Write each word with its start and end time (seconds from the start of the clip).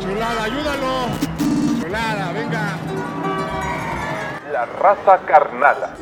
Chulada, 0.00 0.44
ayúdalo. 0.44 1.08
Chulada, 1.80 2.32
venga. 2.32 2.78
La 4.52 4.66
raza 4.66 5.18
carnala. 5.26 5.94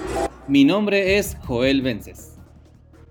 Mi 0.47 0.65
nombre 0.65 1.19
es 1.19 1.37
Joel 1.47 1.83
Vences. 1.83 2.38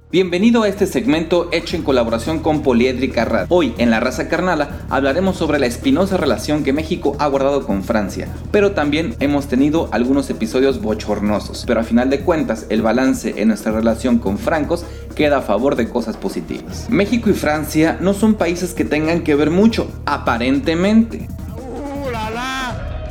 Bienvenido 0.09 0.63
a 0.63 0.69
este 0.69 0.85
segmento 0.85 1.49
hecho 1.51 1.75
en 1.75 1.83
colaboración 1.83 2.39
con 2.39 2.63
Poliédrica 2.63 3.25
Rad. 3.25 3.47
Hoy 3.49 3.73
en 3.77 3.89
La 3.89 3.99
Raza 3.99 4.29
Carnala 4.29 4.85
hablaremos 4.89 5.35
sobre 5.35 5.59
la 5.59 5.65
espinosa 5.65 6.15
relación 6.15 6.63
que 6.63 6.71
México 6.71 7.17
ha 7.19 7.27
guardado 7.27 7.67
con 7.67 7.83
Francia, 7.83 8.29
pero 8.49 8.71
también 8.71 9.17
hemos 9.19 9.49
tenido 9.49 9.89
algunos 9.91 10.29
episodios 10.29 10.81
bochornosos, 10.81 11.65
pero 11.67 11.81
a 11.81 11.83
final 11.83 12.09
de 12.09 12.21
cuentas 12.21 12.67
el 12.69 12.81
balance 12.81 13.33
en 13.35 13.49
nuestra 13.49 13.73
relación 13.73 14.17
con 14.17 14.37
francos 14.37 14.85
queda 15.13 15.39
a 15.39 15.41
favor 15.41 15.75
de 15.75 15.89
cosas 15.89 16.15
positivas. 16.15 16.87
México 16.89 17.29
y 17.29 17.33
Francia 17.33 17.97
no 17.99 18.13
son 18.13 18.35
países 18.35 18.73
que 18.73 18.85
tengan 18.85 19.25
que 19.25 19.35
ver 19.35 19.51
mucho, 19.51 19.91
aparentemente. 20.05 21.27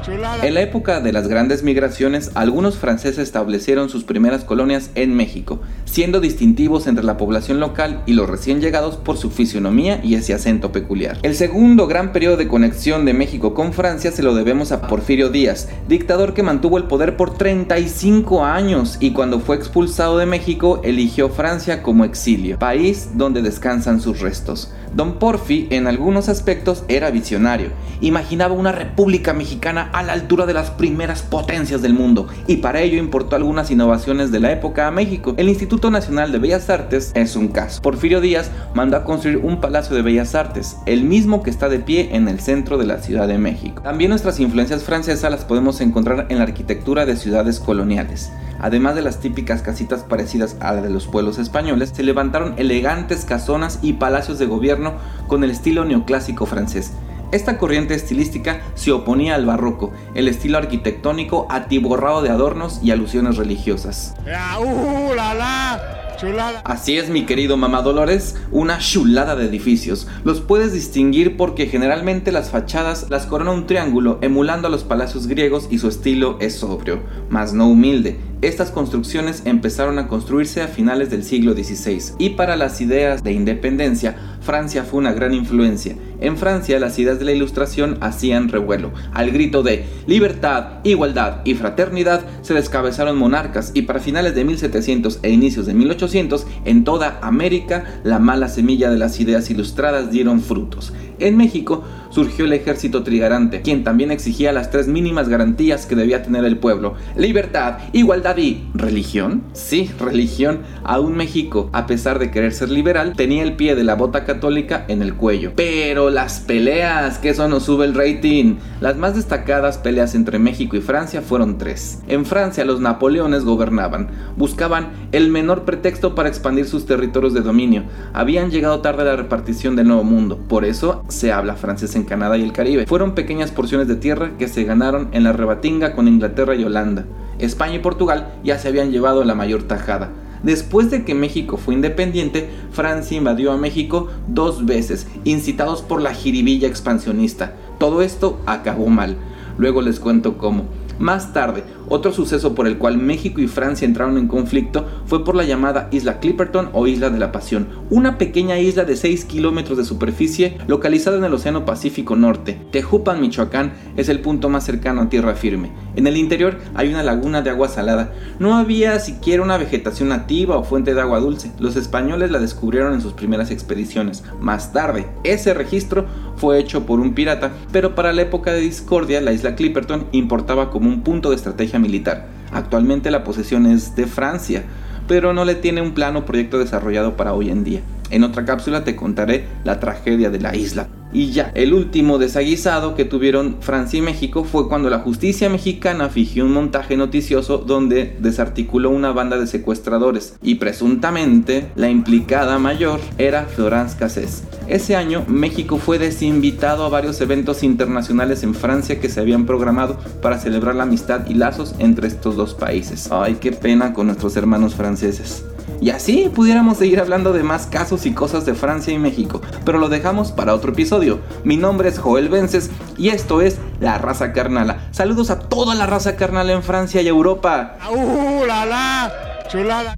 En 0.09 0.55
la 0.55 0.61
época 0.61 1.01
de 1.01 1.13
las 1.13 1.27
grandes 1.27 1.65
migraciones, 1.65 2.31
algunos 2.35 2.77
franceses 2.77 3.19
establecieron 3.19 3.89
sus 3.89 4.05
primeras 4.05 4.45
colonias 4.45 4.91
en 4.95 5.15
México, 5.15 5.61
siendo 5.85 6.21
distintivos 6.21 6.87
entre 6.87 7.05
la 7.05 7.17
población 7.17 7.59
local 7.59 8.03
y 8.07 8.13
los 8.13 8.31
recién 8.31 8.61
llegados 8.61 8.97
por 8.97 9.17
su 9.17 9.31
fisionomía 9.31 10.01
y 10.05 10.15
ese 10.15 10.33
acento 10.33 10.71
peculiar. 10.71 11.19
El 11.23 11.35
segundo 11.35 11.89
gran 11.89 12.13
periodo 12.13 12.37
de 12.37 12.47
conexión 12.47 13.05
de 13.05 13.15
México 13.15 13.53
con 13.53 13.73
Francia 13.73 14.13
se 14.13 14.23
lo 14.23 14.35
debemos 14.35 14.71
a 14.71 14.83
Porfirio 14.83 15.31
Díaz, 15.31 15.69
dictador 15.89 16.35
que 16.35 16.45
mantuvo 16.45 16.79
el 16.79 16.85
poder 16.85 17.17
por 17.17 17.37
35 17.37 18.45
años 18.45 18.99
y 19.01 19.11
cuando 19.11 19.41
fue 19.41 19.57
expulsado 19.57 20.19
de 20.19 20.27
México 20.27 20.81
eligió 20.85 21.31
Francia 21.31 21.83
como 21.83 22.05
exilio, 22.05 22.59
país 22.61 23.11
donde 23.15 23.43
descansan 23.43 24.01
sus 24.01 24.21
restos. 24.21 24.73
Don 24.95 25.19
Porfi 25.19 25.67
en 25.71 25.89
algunos 25.89 26.29
aspectos 26.29 26.85
era 26.89 27.11
visionario, 27.11 27.71
imaginaba 28.01 28.55
una 28.55 28.73
república 28.73 29.35
mexicana 29.35 29.91
a 29.97 30.03
la 30.03 30.13
altura 30.13 30.45
de 30.45 30.53
las 30.53 30.71
primeras 30.71 31.23
potencias 31.23 31.81
del 31.81 31.95
mundo 31.95 32.29
y 32.47 32.57
para 32.57 32.83
ello 32.83 32.99
importó 32.99 33.35
algunas 33.35 33.71
innovaciones 33.71 34.31
de 34.31 34.41
la 34.41 34.53
época 34.53 34.87
a 34.87 34.91
México. 34.91 35.33
El 35.39 35.49
Instituto 35.49 35.91
Nacional 35.91 36.33
de 36.33 36.39
Bellas 36.39 36.69
Artes 36.69 37.13
es 37.15 37.35
un 37.35 37.49
caso. 37.49 37.81
Porfirio 37.81 38.21
Díaz 38.21 38.51
mandó 38.75 38.99
a 38.99 39.05
construir 39.05 39.39
un 39.39 39.59
palacio 39.59 39.97
de 39.97 40.03
bellas 40.03 40.35
artes, 40.35 40.77
el 40.85 41.05
mismo 41.05 41.43
que 41.43 41.49
está 41.49 41.71
de 41.71 41.79
pie 41.79 42.11
en 42.13 42.29
el 42.29 42.41
centro 42.41 42.77
de 42.77 42.85
la 42.85 42.99
Ciudad 42.99 43.27
de 43.27 43.39
México. 43.39 43.81
También 43.81 44.11
nuestras 44.11 44.39
influencias 44.39 44.85
francesas 44.85 45.31
las 45.31 45.47
podemos 45.47 45.81
encontrar 45.81 46.27
en 46.29 46.39
la 46.39 46.45
arquitectura 46.45 47.07
de 47.07 47.17
ciudades 47.17 47.59
coloniales. 47.59 48.31
Además 48.59 48.97
de 48.97 49.03
las 49.03 49.21
típicas 49.21 49.63
casitas 49.63 50.03
parecidas 50.03 50.57
a 50.61 50.75
la 50.75 50.83
de 50.83 50.91
los 50.91 51.07
pueblos 51.07 51.39
españoles, 51.39 51.93
se 51.95 52.03
levantaron 52.03 52.55
elegantes 52.59 53.25
casonas 53.25 53.79
y 53.81 53.95
palacios 53.95 54.39
de 54.39 54.47
gobierno 54.47 54.93
con 55.27 55.43
el 55.43 55.51
estilo 55.51 55.87
neoclásico 55.87 56.45
francés. 56.45 56.93
Esta 57.33 57.59
corriente 57.59 57.95
estilística 57.95 58.63
se 58.75 58.93
oponía 58.93 59.35
al 59.35 59.47
barroco, 59.47 59.93
el 60.15 60.29
estilo 60.29 60.59
arquitectónico 60.59 61.47
atiborrado 61.51 62.23
de 62.23 62.31
adornos 62.31 62.81
y 62.83 62.93
alusiones 62.93 63.37
religiosas. 63.37 64.15
Uh, 64.61 65.15
la, 65.15 65.35
la. 65.35 66.03
Chulada. 66.17 66.63
Así 66.65 66.97
es, 66.97 67.11
mi 67.11 67.27
querido 67.27 67.59
mamá 67.59 67.83
Dolores, 67.83 68.37
una 68.51 68.79
chulada 68.79 69.37
de 69.37 69.45
edificios. 69.45 70.09
Los 70.25 70.41
puedes 70.41 70.73
distinguir 70.73 71.37
porque 71.37 71.67
generalmente 71.67 72.33
las 72.33 72.49
fachadas 72.49 73.11
las 73.11 73.27
corona 73.27 73.51
un 73.51 73.67
triángulo 73.67 74.19
emulando 74.23 74.69
a 74.69 74.71
los 74.71 74.83
palacios 74.83 75.27
griegos 75.27 75.69
y 75.71 75.79
su 75.79 75.89
estilo 75.89 76.39
es 76.41 76.55
sobrio, 76.57 77.03
mas 77.29 77.53
no 77.53 77.69
humilde. 77.69 78.19
Estas 78.43 78.71
construcciones 78.71 79.43
empezaron 79.47 79.99
a 79.99 80.09
construirse 80.09 80.61
a 80.61 80.69
finales 80.69 81.09
del 81.09 81.25
siglo 81.25 81.55
XVI 81.55 82.15
y 82.19 82.31
para 82.31 82.55
las 82.57 82.83
ideas 82.83 83.25
de 83.25 83.33
independencia, 83.33 84.15
Francia 84.43 84.85
fue 84.85 84.99
una 84.99 85.15
gran 85.15 85.33
influencia. 85.33 85.97
En 86.21 86.37
Francia 86.37 86.79
las 86.79 86.99
ideas 86.99 87.19
de 87.19 87.25
la 87.25 87.33
ilustración 87.33 87.97
hacían 88.03 88.51
revuelo. 88.51 88.93
Al 89.15 89.31
grito 89.31 89.63
de 89.63 89.87
libertad, 90.07 90.81
igualdad 90.85 91.41
y 91.45 91.55
fraternidad 91.55 92.27
se 92.43 92.53
descabezaron 92.53 93.17
monarcas 93.17 93.71
y 93.73 93.83
para 93.83 94.01
finales 94.01 94.35
de 94.35 94.45
1700 94.45 95.21
e 95.23 95.31
inicios 95.31 95.65
de 95.65 95.73
1800 95.73 96.47
en 96.67 96.85
toda 96.85 97.19
América 97.23 98.01
la 98.05 98.19
mala 98.19 98.49
semilla 98.49 98.91
de 98.91 98.99
las 98.99 99.19
ideas 99.19 99.49
ilustradas 99.49 100.11
dieron 100.11 100.43
frutos. 100.43 100.93
En 101.19 101.37
México 101.37 101.85
surgió 102.11 102.45
el 102.45 102.53
ejército 102.53 103.03
trigarante, 103.03 103.63
quien 103.63 103.85
también 103.85 104.11
exigía 104.11 104.53
las 104.53 104.71
tres 104.71 104.89
mínimas 104.89 105.29
garantías 105.29 105.87
que 105.87 105.97
debía 105.97 106.23
tener 106.23 106.45
el 106.45 106.59
pueblo. 106.59 106.95
Libertad, 107.17 107.79
igualdad 107.93 108.37
y 108.39 108.65
religión. 108.75 109.43
Sí, 109.53 109.91
religión. 109.99 110.61
Aún 110.83 111.17
México, 111.17 111.69
a 111.73 111.87
pesar 111.87 112.19
de 112.19 112.31
querer 112.31 112.53
ser 112.53 112.71
liberal, 112.71 113.15
tenía 113.17 113.43
el 113.43 113.57
pie 113.57 113.75
de 113.75 113.85
la 113.85 113.95
bota 113.95 114.25
católica 114.25 114.85
en 114.89 115.03
el 115.03 115.15
cuello. 115.15 115.53
Pero 115.57 116.11
las 116.11 116.41
peleas, 116.41 117.19
que 117.19 117.31
eso 117.31 117.49
nos 117.49 117.65
sube 117.65 117.85
el 117.85 117.95
rating. 117.95 118.57
Las 118.81 118.97
más 118.97 119.15
destacadas 119.15 119.79
peleas 119.79 120.15
entre 120.15 120.39
México 120.39 120.77
y 120.77 120.81
Francia 120.81 121.23
fueron 121.23 121.59
tres. 121.59 122.01
En 122.09 122.25
Francia 122.25 122.65
los 122.65 122.81
napoleones 122.81 123.45
gobernaban, 123.45 124.09
buscaban 124.37 124.91
el 125.13 125.31
menor 125.31 125.65
pretexto 125.65 126.15
para 126.15 126.29
expandir 126.29 126.67
sus 126.67 126.87
territorios 126.87 127.35
de 127.35 127.41
dominio. 127.41 127.85
Habían 128.13 128.51
llegado 128.51 128.81
tarde 128.81 129.03
a 129.03 129.07
la 129.07 129.17
repartición 129.17 129.77
del 129.77 129.89
Nuevo 129.89 130.05
Mundo, 130.05 130.39
por 130.49 130.65
eso 130.65 131.05
se 131.09 131.33
habla 131.33 131.57
francés 131.57 131.95
en 131.97 132.05
Canadá 132.05 132.37
y 132.37 132.43
el 132.43 132.53
Caribe. 132.53 132.87
Fueron 132.87 133.15
pequeñas 133.15 133.51
porciones 133.51 133.89
de 133.89 133.97
tierra 133.97 134.33
que 134.39 134.49
se 134.49 134.65
ganaron 134.65 135.09
en 135.13 135.25
la 135.25 135.33
rebatinga 135.33 135.95
con 135.95 136.09
Inglaterra 136.09 136.55
y 136.55 136.65
Holanda. 136.65 137.05
España 137.39 137.77
y 137.77 137.79
Portugal 137.81 138.35
ya 138.43 138.59
se 138.59 138.69
habían 138.69 138.91
llevado 138.91 139.25
la 139.25 139.35
mayor 139.35 139.65
tajada. 139.65 140.11
Después 140.43 140.91
de 140.91 141.05
que 141.05 141.15
México 141.15 141.57
fue 141.57 141.75
independiente, 141.75 142.49
Francia 142.71 143.17
invadió 143.17 143.53
a 143.53 143.57
México 143.57 144.09
dos 144.29 144.67
veces, 144.67 145.07
incitados 145.25 145.83
por 145.83 146.01
la 146.01 146.15
jiribilla 146.15 146.69
expansionista. 146.69 147.55
Todo 147.79 148.03
esto 148.03 148.39
acabó 148.47 148.89
mal. 148.89 149.17
Luego 149.59 149.83
les 149.83 149.99
cuento 149.99 150.39
cómo. 150.39 150.65
Más 150.99 151.33
tarde, 151.33 151.63
otro 151.89 152.13
suceso 152.13 152.55
por 152.55 152.67
el 152.67 152.79
cual 152.79 152.99
México 152.99 153.41
y 153.41 153.49
Francia 153.49 153.87
entraron 153.87 154.17
en 154.19 154.29
conflicto 154.29 154.87
fue 155.07 155.25
por 155.25 155.35
la 155.35 155.45
llamada 155.45 155.89
Isla 155.93 156.21
Clipperton 156.21 156.71
o 156.73 156.87
Isla 156.87 157.11
de 157.11 157.19
la 157.19 157.33
Pasión, 157.33 157.69
una 157.91 158.19
pequeña 158.19 158.59
isla 158.59 158.85
de 158.85 158.97
6 158.97 159.27
kilómetros 159.27 159.79
de 159.79 159.85
superficie 159.85 160.59
localizada 160.67 161.19
en 161.19 161.25
el 161.25 161.35
Océano 161.35 161.65
Pacífico 161.65 162.17
Norte. 162.17 162.59
Tejupan, 162.73 163.21
Michoacán, 163.21 163.75
es 163.97 164.09
el 164.09 164.21
punto 164.21 164.49
más 164.49 164.65
cercano 164.65 165.03
a 165.03 165.09
tierra 165.09 165.35
firme. 165.35 165.71
En 165.97 166.07
el 166.07 166.17
interior 166.17 166.59
hay 166.75 166.89
una 166.89 167.03
laguna 167.03 167.43
de 167.43 167.51
agua 167.51 167.69
salada. 167.69 168.13
No 168.39 168.57
había 168.57 168.99
siquiera 168.99 169.43
una 169.43 169.59
vegetación 169.59 170.09
nativa 170.09 170.57
o 170.57 170.65
fuente 170.65 170.95
de 170.95 171.01
agua 171.01 171.21
dulce. 171.21 171.53
Los 171.59 171.77
españoles 171.77 172.31
la 172.31 172.39
descubrieron 172.39 172.95
en 172.95 173.01
sus 173.01 173.13
primeras 173.13 173.51
expediciones. 173.51 174.25
Más 174.41 174.73
tarde, 174.73 175.07
ese 175.25 175.55
registro 175.55 176.07
fue 176.37 176.59
hecho 176.59 176.85
por 176.85 177.01
un 177.01 177.15
pirata, 177.15 177.53
pero 177.73 177.95
para 177.95 178.13
la 178.13 178.23
época 178.23 178.53
de 178.53 178.61
discordia 178.61 179.21
la 179.21 179.33
isla 179.33 179.55
Clipperton 179.55 180.07
importaba 180.13 180.71
como 180.71 180.86
un 180.87 181.03
punto 181.03 181.31
de 181.31 181.37
estrategia 181.37 181.79
militar. 181.79 182.27
Actualmente 182.53 183.11
la 183.11 183.25
posesión 183.25 183.67
es 183.67 183.97
de 183.97 184.07
Francia, 184.07 184.65
pero 185.09 185.33
no 185.33 185.45
le 185.45 185.55
tiene 185.55 185.83
un 185.83 185.93
plano 185.93 186.21
o 186.21 186.25
proyecto 186.25 186.59
desarrollado 186.59 187.17
para 187.17 187.35
hoy 187.35 187.51
en 187.51 187.65
día. 187.65 187.81
En 188.11 188.25
otra 188.25 188.45
cápsula 188.45 188.85
te 188.85 188.97
contaré 188.97 189.47
la 189.65 189.81
tragedia 189.81 190.31
de 190.31 190.41
la 190.41 190.57
isla. 190.57 190.89
Y 191.13 191.31
ya, 191.31 191.51
el 191.55 191.73
último 191.73 192.19
desaguisado 192.19 192.95
que 192.95 193.05
tuvieron 193.05 193.57
Francia 193.61 193.99
y 193.99 194.03
México 194.03 194.45
fue 194.45 194.69
cuando 194.69 194.91
la 194.91 194.99
justicia 194.99 195.49
mexicana 195.49 196.09
fingió 196.09 196.45
un 196.45 196.53
montaje 196.53 196.97
noticioso 196.97 197.59
donde 197.59 198.17
desarticuló 198.19 198.91
una 198.91 199.13
banda 199.13 199.39
de 199.39 199.47
secuestradores 199.47 200.37
y 200.43 200.57
presuntamente 200.57 201.71
la 201.75 201.89
implicada 201.89 202.59
mayor 202.59 203.01
era 203.19 203.45
Florence 203.45 203.97
Cassés. 203.97 204.43
Ese 204.69 204.97
año 204.97 205.25
México 205.27 205.79
fue 205.79 205.99
desinvitado 205.99 206.85
a 206.85 206.91
varios 206.91 207.21
eventos 207.21 207.63
internacionales 207.63 208.43
en 208.43 208.55
Francia 208.55 209.01
que 209.01 209.09
se 209.09 209.21
habían 209.21 209.47
programado 209.47 209.99
para 210.21 210.39
celebrar 210.39 210.75
la 210.75 210.83
amistad 210.83 211.27
y 211.29 211.35
lazos 211.35 211.75
entre 211.79 212.09
estos 212.09 212.37
dos 212.37 212.53
países. 212.53 213.09
Ay, 213.11 213.39
qué 213.41 213.53
pena 213.53 213.95
con 213.95 214.09
nuestros 214.09 214.37
hermanos 214.37 214.75
franceses. 214.75 215.45
Y 215.81 215.91
así 215.91 216.31
pudiéramos 216.35 216.79
seguir 216.79 217.01
hablando 217.01 217.33
de 217.33 217.43
más 217.43 217.67
casos 217.67 218.07
y 218.07 218.15
cosas 218.15 218.47
de 218.47 218.55
Francia 218.55 218.93
y 218.93 218.99
México, 218.99 219.41
pero 219.65 219.79
lo 219.79 219.89
dejamos 219.89 220.33
para 220.33 220.55
otro 220.55 220.73
episodio. 220.73 221.21
Mi 221.45 221.57
nombre 221.57 221.89
es 221.89 221.99
Joel 221.99 222.29
Vences 222.29 222.71
y 222.97 223.11
esto 223.11 223.41
es 223.41 223.59
La 223.81 223.99
Raza 223.99 224.33
Carnala. 224.33 224.89
Saludos 224.91 225.31
a 225.31 225.39
toda 225.39 225.75
la 225.75 225.87
raza 225.87 226.17
carnal 226.17 226.51
en 226.51 226.63
Francia 226.63 227.03
y 227.03 227.09
Europa. 227.09 227.77
Uh, 227.91 228.45
la, 228.47 228.65
la. 228.65 229.13
Chulada. 229.49 229.95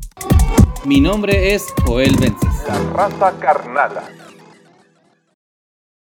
Mi 0.84 1.00
nombre 1.00 1.54
es 1.54 1.64
Joel 1.86 2.16
Vences. 2.16 2.50
La 2.66 2.78
raza 2.92 3.32
carnala. 3.38 4.02